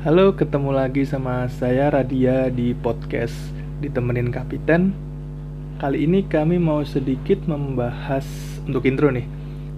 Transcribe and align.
Halo, 0.00 0.32
ketemu 0.32 0.72
lagi 0.72 1.04
sama 1.04 1.44
saya 1.52 1.92
Radia 1.92 2.48
di 2.48 2.72
podcast 2.72 3.36
Ditemenin 3.84 4.32
Kapiten. 4.32 4.96
Kali 5.76 6.08
ini 6.08 6.24
kami 6.24 6.56
mau 6.56 6.80
sedikit 6.88 7.44
membahas 7.44 8.24
untuk 8.64 8.88
intro 8.88 9.12
nih 9.12 9.28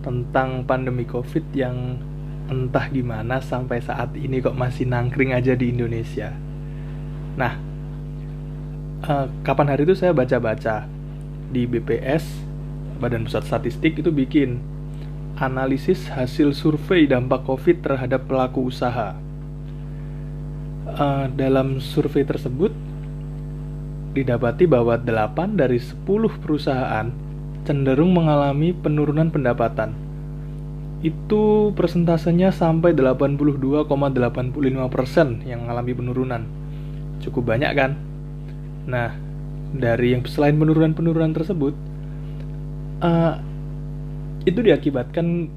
tentang 0.07 0.63
pandemi 0.63 1.03
Covid 1.11 1.43
yang 1.59 1.99
entah 2.47 2.87
gimana 2.87 3.43
sampai 3.43 3.83
saat 3.83 4.15
ini 4.15 4.39
kok 4.39 4.55
masih 4.55 4.87
nangkring 4.87 5.35
aja 5.35 5.59
di 5.59 5.75
Indonesia. 5.75 6.31
Nah, 7.35 7.59
uh, 9.03 9.27
kapan 9.43 9.75
hari 9.75 9.91
itu 9.91 9.99
saya 9.99 10.15
baca-baca 10.15 10.87
di 11.51 11.67
BPS 11.67 12.23
Badan 13.03 13.27
Pusat 13.27 13.43
Statistik 13.51 13.99
itu 13.99 14.15
bikin 14.15 14.63
analisis 15.43 16.07
hasil 16.15 16.55
survei 16.55 17.11
dampak 17.11 17.43
Covid 17.43 17.83
terhadap 17.83 18.31
pelaku 18.31 18.71
usaha 18.71 19.19
uh, 20.87 21.27
dalam 21.33 21.79
survei 21.79 22.27
tersebut 22.27 22.75
didapati 24.13 24.69
bahwa 24.69 25.01
8 25.01 25.57
dari 25.57 25.81
10 25.81 26.05
perusahaan 26.43 27.09
cenderung 27.65 28.13
mengalami 28.13 28.77
penurunan 28.77 29.33
pendapatan. 29.33 29.97
Itu 31.03 31.75
persentasenya 31.75 32.55
sampai 32.55 32.95
82,85% 32.95 35.49
yang 35.49 35.67
mengalami 35.67 35.93
penurunan. 35.97 36.47
Cukup 37.25 37.51
banyak 37.55 37.73
kan? 37.75 37.97
Nah, 38.87 39.11
dari 39.73 40.13
yang 40.15 40.23
selain 40.29 40.61
penurunan-penurunan 40.61 41.33
tersebut, 41.35 41.75
uh, 43.03 43.35
itu 44.45 44.61
diakibatkan 44.63 45.49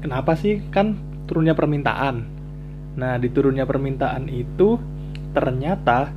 kenapa 0.00 0.38
sih? 0.38 0.62
Kan 0.70 0.96
turunnya 1.26 1.58
permintaan 1.58 2.35
Nah, 2.96 3.20
di 3.20 3.28
turunnya 3.28 3.68
permintaan 3.68 4.28
itu 4.32 4.80
ternyata 5.36 6.12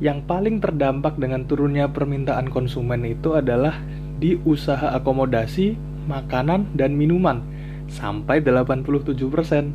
yang 0.00 0.24
paling 0.24 0.60
terdampak 0.60 1.16
dengan 1.16 1.44
turunnya 1.48 1.88
permintaan 1.88 2.48
konsumen 2.52 3.04
itu 3.04 3.36
adalah 3.36 3.80
di 4.16 4.36
usaha 4.48 4.92
akomodasi, 4.96 5.76
makanan, 6.08 6.72
dan 6.76 6.96
minuman 6.96 7.40
sampai 7.88 8.40
87%. 8.40 9.72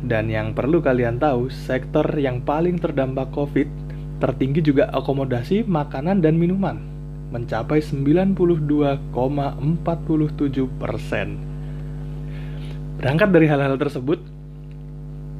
Dan 0.00 0.32
yang 0.32 0.56
perlu 0.56 0.80
kalian 0.80 1.20
tahu, 1.20 1.52
sektor 1.52 2.04
yang 2.16 2.40
paling 2.40 2.80
terdampak 2.80 3.28
COVID 3.32 3.68
tertinggi 4.20 4.60
juga 4.60 4.92
akomodasi, 4.92 5.64
makanan, 5.64 6.20
dan 6.20 6.36
minuman 6.36 6.90
mencapai 7.30 7.78
92,47%. 7.80 9.14
Berangkat 13.00 13.28
dari 13.32 13.46
hal-hal 13.48 13.80
tersebut, 13.80 14.20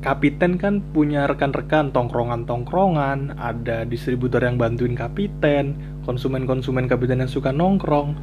kapiten 0.01 0.57
kan 0.57 0.81
punya 0.81 1.29
rekan-rekan 1.29 1.93
tongkrongan-tongkrongan, 1.93 3.37
ada 3.37 3.85
distributor 3.85 4.41
yang 4.41 4.57
bantuin 4.57 4.97
kapiten, 4.97 5.77
konsumen-konsumen 6.09 6.89
kapiten 6.89 7.21
yang 7.21 7.31
suka 7.31 7.53
nongkrong. 7.53 8.17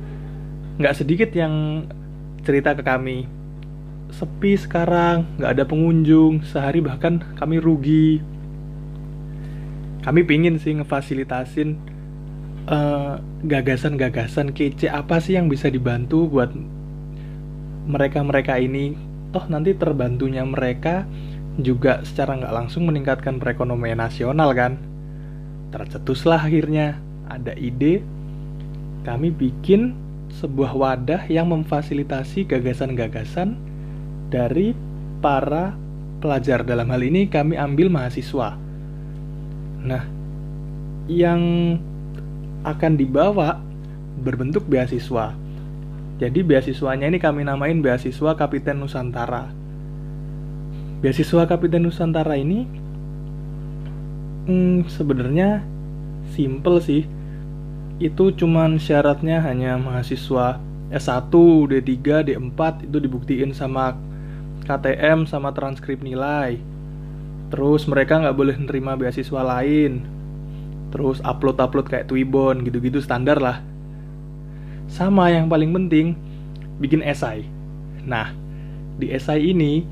Nggak 0.81 0.98
sedikit 0.98 1.30
yang 1.38 1.86
cerita 2.42 2.73
ke 2.73 2.81
kami, 2.81 3.30
sepi 4.09 4.58
sekarang, 4.58 5.30
nggak 5.38 5.52
ada 5.53 5.64
pengunjung, 5.70 6.42
sehari 6.42 6.81
bahkan 6.81 7.22
kami 7.38 7.61
rugi. 7.61 8.25
Kami 10.02 10.22
pingin 10.25 10.58
sih 10.58 10.73
ngefasilitasin 10.81 11.78
eh, 12.66 13.14
gagasan-gagasan 13.45 14.55
kece 14.55 14.89
apa 14.89 15.22
sih 15.22 15.38
yang 15.38 15.45
bisa 15.45 15.70
dibantu 15.70 16.25
buat 16.25 16.50
mereka-mereka 17.86 18.58
ini. 18.58 18.98
Toh 19.36 19.45
nanti 19.52 19.76
terbantunya 19.76 20.42
mereka 20.48 21.04
juga 21.58 22.06
secara 22.06 22.38
nggak 22.38 22.54
langsung 22.54 22.86
meningkatkan 22.86 23.42
perekonomian 23.42 23.98
nasional 23.98 24.54
kan. 24.54 24.78
Tercetuslah 25.73 26.48
akhirnya 26.48 27.02
ada 27.28 27.58
ide 27.58 28.06
kami 29.04 29.34
bikin 29.34 29.96
sebuah 30.38 30.76
wadah 30.76 31.22
yang 31.32 31.50
memfasilitasi 31.50 32.46
gagasan-gagasan 32.46 33.58
dari 34.30 34.78
para 35.23 35.73
pelajar. 36.22 36.62
Dalam 36.62 36.88
hal 36.94 37.02
ini 37.02 37.26
kami 37.26 37.58
ambil 37.58 37.90
mahasiswa. 37.90 38.54
Nah, 39.88 40.04
yang 41.08 41.42
akan 42.67 42.94
dibawa 43.00 43.58
berbentuk 44.22 44.67
beasiswa. 44.67 45.34
Jadi 46.17 46.42
beasiswanya 46.42 47.08
ini 47.08 47.22
kami 47.22 47.46
namain 47.46 47.78
beasiswa 47.78 48.34
Kapiten 48.34 48.82
Nusantara 48.82 49.67
beasiswa 51.04 51.46
Kapiten 51.46 51.86
Nusantara 51.86 52.36
ini 52.38 52.66
hmm, 54.48 54.88
sebenarnya 54.90 55.62
simple 56.34 56.80
sih. 56.82 57.04
Itu 57.98 58.30
cuman 58.30 58.78
syaratnya 58.78 59.42
hanya 59.42 59.78
mahasiswa 59.82 60.62
S1, 60.94 61.34
D3, 61.68 61.98
D4 62.30 62.60
itu 62.86 62.98
dibuktiin 63.02 63.52
sama 63.58 63.98
KTM 64.66 65.26
sama 65.26 65.50
transkrip 65.52 66.06
nilai. 66.06 66.62
Terus 67.50 67.90
mereka 67.90 68.22
nggak 68.22 68.38
boleh 68.38 68.56
nerima 68.62 68.94
beasiswa 68.94 69.42
lain. 69.42 70.06
Terus 70.94 71.18
upload-upload 71.26 71.90
kayak 71.90 72.08
Twibbon 72.08 72.62
gitu-gitu 72.64 73.02
standar 73.02 73.42
lah. 73.42 73.66
Sama 74.88 75.34
yang 75.34 75.50
paling 75.50 75.74
penting 75.74 76.16
bikin 76.78 77.02
esai 77.02 77.46
nah 78.08 78.32
di 78.98 79.12
esai 79.12 79.52
ini 79.52 79.84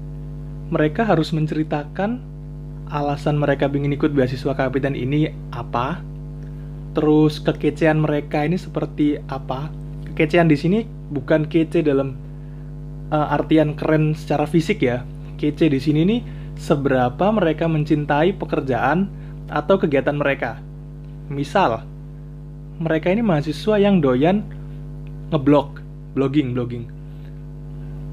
mereka 0.74 1.06
harus 1.06 1.30
menceritakan 1.30 2.22
alasan 2.90 3.38
mereka 3.38 3.70
ingin 3.70 3.94
ikut 3.98 4.14
beasiswa 4.14 4.54
kapiten 4.54 4.94
ini 4.98 5.30
apa, 5.54 6.02
terus 6.94 7.42
kekecehan 7.42 8.02
mereka 8.02 8.46
ini 8.46 8.58
seperti 8.58 9.22
apa. 9.30 9.70
Kekecehan 10.14 10.50
di 10.50 10.58
sini 10.58 10.80
bukan 11.12 11.46
kece 11.50 11.86
dalam 11.86 12.18
uh, 13.12 13.36
artian 13.36 13.74
keren 13.78 14.14
secara 14.18 14.46
fisik 14.46 14.82
ya. 14.82 15.02
Kece 15.36 15.68
di 15.68 15.82
sini 15.82 16.02
nih 16.08 16.22
seberapa 16.56 17.30
mereka 17.36 17.68
mencintai 17.68 18.34
pekerjaan 18.40 19.12
atau 19.52 19.76
kegiatan 19.76 20.16
mereka. 20.16 20.58
Misal, 21.28 21.84
mereka 22.80 23.12
ini 23.12 23.22
mahasiswa 23.26 23.76
yang 23.82 24.00
doyan 24.00 24.46
ngeblog, 25.34 25.82
blogging, 26.16 26.54
blogging. 26.54 26.86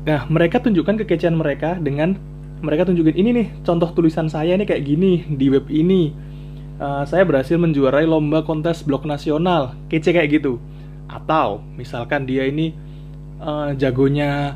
Nah, 0.03 0.27
mereka 0.27 0.59
tunjukkan 0.59 1.07
kekecehan 1.07 1.39
mereka 1.39 1.79
dengan 1.79 2.19
mereka 2.62 2.87
tunjukin 2.87 3.19
ini 3.19 3.31
nih 3.34 3.47
contoh 3.67 3.91
tulisan 3.91 4.31
saya 4.31 4.55
nih 4.55 4.65
kayak 4.65 4.87
gini 4.87 5.27
di 5.27 5.50
web 5.50 5.67
ini. 5.69 6.15
Uh, 6.83 7.06
saya 7.06 7.23
berhasil 7.23 7.59
menjuarai 7.59 8.06
lomba 8.06 8.43
kontes 8.43 8.83
blog 8.87 9.03
nasional. 9.06 9.75
Kece 9.91 10.15
kayak 10.15 10.41
gitu. 10.41 10.62
Atau 11.11 11.62
misalkan 11.75 12.25
dia 12.25 12.47
ini 12.47 12.75
uh, 13.43 13.75
jagonya 13.75 14.55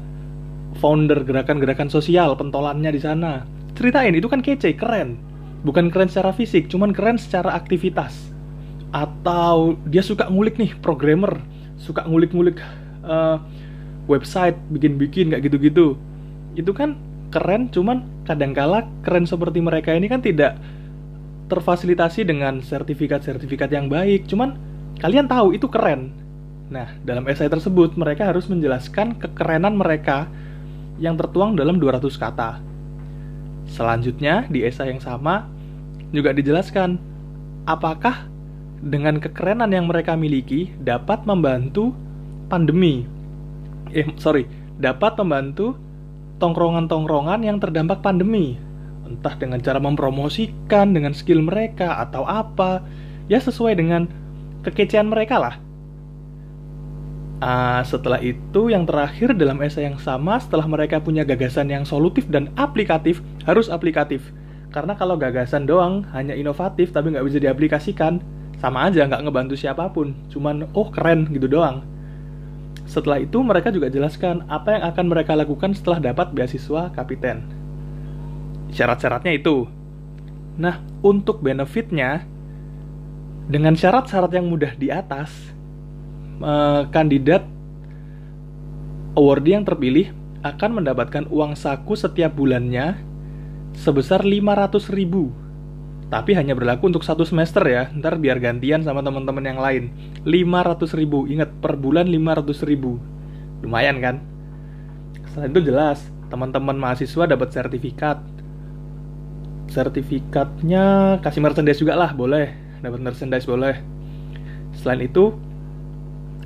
founder 0.79 1.27
gerakan-gerakan 1.27 1.91
sosial 1.91 2.35
pentolannya 2.39 2.95
di 2.95 3.01
sana. 3.03 3.43
Ceritain 3.75 4.15
itu 4.15 4.31
kan 4.31 4.41
kece 4.41 4.75
keren. 4.79 5.19
Bukan 5.67 5.91
keren 5.91 6.07
secara 6.07 6.31
fisik 6.31 6.71
cuman 6.71 6.95
keren 6.95 7.19
secara 7.19 7.55
aktivitas. 7.55 8.31
Atau 8.95 9.77
dia 9.91 10.01
suka 10.01 10.31
ngulik 10.31 10.57
nih 10.57 10.79
programmer. 10.79 11.43
Suka 11.77 12.07
ngulik-ngulik 12.07 12.63
uh, 13.05 13.39
website 14.11 14.57
bikin-bikin 14.71 15.31
kayak 15.35 15.47
gitu-gitu. 15.51 15.99
Itu 16.57 16.73
kan 16.73 17.06
keren 17.37 17.69
cuman 17.69 18.25
kadangkala 18.25 18.89
keren 19.05 19.29
seperti 19.29 19.61
mereka 19.61 19.93
ini 19.93 20.09
kan 20.09 20.25
tidak 20.25 20.57
terfasilitasi 21.53 22.25
dengan 22.25 22.65
sertifikat-sertifikat 22.65 23.69
yang 23.69 23.93
baik. 23.93 24.25
Cuman 24.25 24.57
kalian 24.97 25.29
tahu 25.29 25.53
itu 25.53 25.69
keren. 25.69 26.17
Nah 26.73 26.97
dalam 27.05 27.29
esai 27.29 27.53
tersebut 27.53 27.95
mereka 28.01 28.33
harus 28.33 28.49
menjelaskan 28.49 29.21
kekerenan 29.21 29.77
mereka 29.77 30.33
yang 30.97 31.21
tertuang 31.21 31.53
dalam 31.53 31.77
200 31.77 32.09
kata. 32.17 32.59
Selanjutnya 33.69 34.49
di 34.49 34.65
esai 34.65 34.97
yang 34.97 35.03
sama 35.05 35.45
juga 36.09 36.33
dijelaskan 36.33 36.97
apakah 37.69 38.25
dengan 38.81 39.21
kekerenan 39.21 39.69
yang 39.77 39.85
mereka 39.85 40.17
miliki 40.17 40.73
dapat 40.81 41.29
membantu 41.29 41.93
pandemi. 42.49 43.05
Eh 43.93 44.09
sorry 44.17 44.49
dapat 44.81 45.21
membantu 45.21 45.77
tongkrongan-tongkrongan 46.43 47.41
yang 47.45 47.59
terdampak 47.63 48.01
pandemi. 48.05 48.57
Entah 49.07 49.35
dengan 49.39 49.63
cara 49.63 49.79
mempromosikan 49.79 50.91
dengan 50.91 51.15
skill 51.15 51.41
mereka 51.41 52.03
atau 52.03 52.27
apa, 52.27 52.83
ya 53.31 53.39
sesuai 53.39 53.79
dengan 53.79 54.11
kekecian 54.67 55.07
mereka 55.07 55.39
lah. 55.39 55.55
Uh, 57.37 57.85
setelah 57.85 58.17
itu 58.25 58.73
yang 58.73 58.89
terakhir 58.89 59.37
dalam 59.37 59.61
esai 59.61 59.85
yang 59.85 60.01
sama 60.01 60.41
setelah 60.41 60.65
mereka 60.65 60.97
punya 61.05 61.21
gagasan 61.21 61.69
yang 61.69 61.85
solutif 61.85 62.25
dan 62.33 62.49
aplikatif 62.57 63.21
harus 63.45 63.69
aplikatif 63.69 64.25
karena 64.73 64.97
kalau 64.97 65.21
gagasan 65.21 65.69
doang 65.69 66.01
hanya 66.17 66.33
inovatif 66.33 66.97
tapi 66.97 67.13
nggak 67.13 67.29
bisa 67.29 67.37
diaplikasikan 67.37 68.25
sama 68.57 68.89
aja 68.89 69.05
nggak 69.05 69.29
ngebantu 69.29 69.53
siapa 69.53 69.89
pun 69.93 70.17
cuman 70.33 70.65
oh 70.73 70.89
keren 70.89 71.29
gitu 71.29 71.45
doang 71.45 71.85
setelah 72.87 73.19
itu 73.21 73.43
mereka 73.43 73.75
juga 73.75 73.91
jelaskan 73.91 74.47
apa 74.47 74.79
yang 74.79 74.83
akan 74.89 75.05
mereka 75.11 75.35
lakukan 75.35 75.75
setelah 75.75 75.99
dapat 75.99 76.31
beasiswa 76.33 76.95
kapiten. 76.95 77.43
Syarat-syaratnya 78.71 79.35
itu 79.37 79.67
Nah, 80.57 80.81
untuk 81.05 81.45
benefitnya, 81.45 82.25
dengan 83.47 83.77
syarat-syarat 83.77 84.33
yang 84.33 84.49
mudah 84.49 84.73
di 84.75 84.89
atas, 84.89 85.31
eh, 86.41 86.83
kandidat 86.89 87.45
awardee 89.13 89.53
yang 89.53 89.65
terpilih 89.69 90.17
akan 90.41 90.81
mendapatkan 90.81 91.25
uang 91.29 91.53
saku 91.57 91.93
setiap 91.93 92.33
bulannya 92.33 92.97
sebesar 93.77 94.25
500 94.25 94.89
ribu 94.89 95.33
tapi 96.07 96.39
hanya 96.39 96.55
berlaku 96.55 96.87
untuk 96.87 97.03
satu 97.03 97.27
semester 97.27 97.67
ya. 97.67 97.91
Ntar 97.91 98.23
biar 98.23 98.39
gantian 98.39 98.87
sama 98.87 99.03
teman-teman 99.03 99.43
yang 99.43 99.59
lain. 99.59 99.91
500 100.23 100.95
ribu. 100.95 101.27
Ingat 101.27 101.51
per 101.59 101.75
bulan 101.75 102.07
500 102.07 102.63
ribu. 102.63 103.03
Lumayan 103.67 103.99
kan? 103.99 104.23
Selain 105.35 105.51
itu 105.51 105.67
jelas. 105.67 106.07
Teman-teman 106.31 106.79
mahasiswa 106.79 107.27
dapat 107.27 107.51
sertifikat. 107.51 108.23
Sertifikatnya 109.67 111.19
kasih 111.27 111.43
merchandise 111.43 111.83
juga 111.83 111.99
lah 111.99 112.15
boleh. 112.15 112.55
Dapat 112.87 113.01
merchandise 113.03 113.51
boleh. 113.51 113.75
Selain 114.79 115.03
itu 115.03 115.35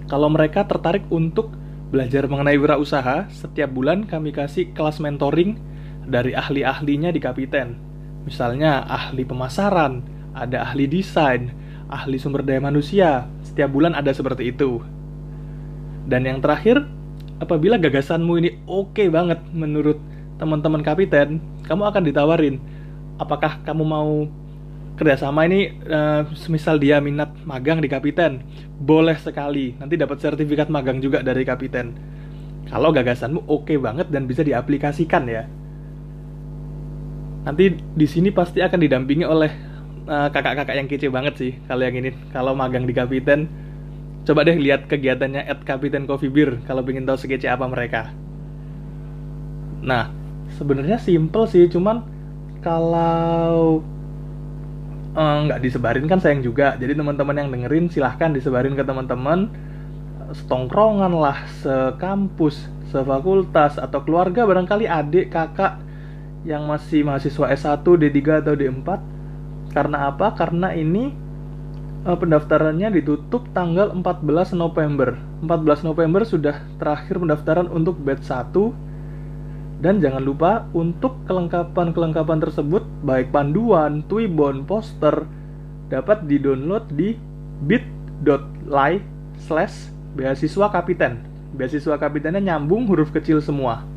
kalau 0.09 0.33
mereka 0.33 0.65
tertarik 0.65 1.05
untuk 1.13 1.53
belajar 1.93 2.25
mengenai 2.33 2.57
wirausaha 2.57 3.29
setiap 3.29 3.69
bulan 3.77 4.09
kami 4.09 4.33
kasih 4.33 4.73
kelas 4.73 5.03
mentoring 5.05 5.61
dari 6.07 6.33
ahli-ahlinya 6.33 7.11
di 7.11 7.19
Kapiten 7.19 7.90
Misalnya 8.29 8.85
ahli 8.85 9.25
pemasaran, 9.25 10.05
ada 10.37 10.67
ahli 10.69 10.87
desain, 10.87 11.53
ahli 11.89 12.21
sumber 12.21 12.45
daya 12.45 12.61
manusia. 12.61 13.29
Setiap 13.45 13.73
bulan 13.73 13.97
ada 13.97 14.13
seperti 14.13 14.53
itu. 14.53 14.81
Dan 16.05 16.27
yang 16.27 16.39
terakhir, 16.43 16.85
apabila 17.41 17.81
gagasanmu 17.81 18.33
ini 18.41 18.51
oke 18.69 18.97
okay 18.97 19.07
banget 19.09 19.41
menurut 19.53 19.97
teman-teman 20.37 20.81
kapiten, 20.81 21.41
kamu 21.65 21.83
akan 21.89 22.03
ditawarin 22.03 22.57
apakah 23.21 23.61
kamu 23.61 23.85
mau 23.85 24.25
kerjasama 24.97 25.45
ini 25.45 25.77
uh, 25.85 26.25
semisal 26.33 26.81
dia 26.81 26.97
minat 27.05 27.37
magang 27.45 27.85
di 27.85 27.89
kapiten 27.89 28.41
boleh 28.81 29.17
sekali 29.21 29.77
nanti 29.77 30.01
dapat 30.01 30.17
sertifikat 30.25 30.73
magang 30.73 31.05
juga 31.05 31.21
dari 31.21 31.45
kapiten 31.45 31.93
kalau 32.73 32.89
gagasanmu 32.93 33.45
oke 33.45 33.69
okay 33.69 33.77
banget 33.77 34.09
dan 34.09 34.25
bisa 34.25 34.41
diaplikasikan 34.41 35.29
ya 35.29 35.45
nanti 37.41 37.73
di 37.73 38.07
sini 38.07 38.29
pasti 38.29 38.61
akan 38.61 38.81
didampingi 38.81 39.25
oleh 39.25 39.51
eh, 40.05 40.29
kakak-kakak 40.29 40.77
yang 40.77 40.89
kece 40.89 41.09
banget 41.09 41.35
sih 41.41 41.53
kalau 41.65 41.83
yang 41.85 41.97
ini. 41.97 42.13
Kalau 42.33 42.53
magang 42.53 42.85
di 42.85 42.93
Kapiten 42.93 43.49
coba 44.29 44.45
deh 44.45 44.57
lihat 44.61 44.85
kegiatannya 44.87 45.49
at 45.49 45.65
Kapiten 45.65 46.05
Coffee 46.05 46.29
Beer 46.29 46.61
kalau 46.69 46.85
ingin 46.85 47.09
tahu 47.09 47.17
sekece 47.17 47.49
apa 47.49 47.65
mereka. 47.65 48.13
Nah 49.81 50.13
sebenarnya 50.61 51.01
simple 51.01 51.49
sih 51.49 51.65
cuman 51.73 52.05
kalau 52.61 53.81
eh, 55.17 55.37
nggak 55.49 55.61
uh, 55.61 55.65
disebarin 55.65 56.07
kan 56.07 56.21
sayang 56.21 56.45
juga. 56.45 56.77
Jadi 56.77 56.93
teman-teman 56.93 57.37
yang 57.41 57.49
dengerin 57.49 57.89
silahkan 57.89 58.31
disebarin 58.33 58.77
ke 58.77 58.85
teman-teman. 58.85 59.49
Setongkrongan 60.31 61.11
lah 61.11 61.43
sekampus 61.59 62.71
sefakultas 62.91 63.83
atau 63.83 64.03
keluarga 64.03 64.47
barangkali 64.47 64.87
adik 64.87 65.35
kakak 65.35 65.90
yang 66.45 66.65
masih 66.65 67.05
mahasiswa 67.05 67.53
S1, 67.53 67.85
D3 67.85 68.19
atau 68.45 68.55
D4. 68.57 68.89
Karena 69.71 70.11
apa? 70.11 70.35
Karena 70.35 70.73
ini 70.75 71.15
uh, 72.05 72.17
pendaftarannya 72.17 72.91
ditutup 72.97 73.49
tanggal 73.53 73.93
14 73.93 74.57
November. 74.57 75.17
14 75.45 75.89
November 75.89 76.25
sudah 76.25 76.61
terakhir 76.81 77.21
pendaftaran 77.21 77.69
untuk 77.69 77.97
batch 78.01 78.29
1 78.29 78.91
dan 79.81 79.97
jangan 79.97 80.21
lupa 80.21 80.69
untuk 80.77 81.17
kelengkapan-kelengkapan 81.25 82.39
tersebut 82.45 82.85
baik 83.01 83.33
panduan, 83.33 84.05
twibon, 84.13 84.69
poster 84.69 85.25
dapat 85.89 86.29
di-download 86.29 86.85
di 86.93 87.17
bit.ly 87.65 89.01
slash 89.41 89.89
beasiswa 90.13 90.69
kapiten. 90.69 91.25
Beasiswa 91.57 91.97
kapitennya 91.97 92.45
nyambung 92.45 92.85
huruf 92.87 93.09
kecil 93.09 93.41
semua. 93.41 93.90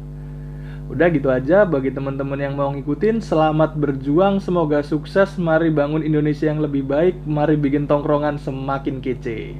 Udah 0.91 1.07
gitu 1.07 1.31
aja 1.31 1.63
bagi 1.63 1.95
teman-teman 1.95 2.35
yang 2.35 2.59
mau 2.59 2.67
ngikutin 2.75 3.23
Selamat 3.23 3.71
berjuang, 3.79 4.43
semoga 4.43 4.83
sukses. 4.83 5.39
Mari 5.39 5.71
bangun 5.71 6.03
Indonesia 6.03 6.51
yang 6.51 6.59
lebih 6.59 6.83
baik 6.83 7.23
Mari 7.23 7.55
bikin 7.55 7.87
tongkrongan 7.87 8.35
semakin 8.35 8.99
kece. 8.99 9.55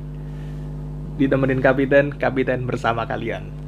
Ditemenin 1.16 1.64
kapiten, 1.64 2.12
kapiten 2.12 2.68
bersama 2.68 3.08
kalian 3.08 3.63